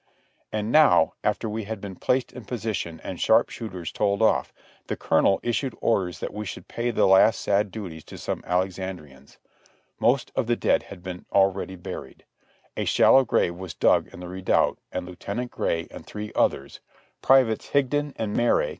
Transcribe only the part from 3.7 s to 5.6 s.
told off, the Colonel